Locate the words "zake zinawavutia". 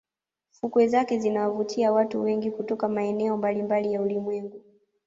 0.87-1.91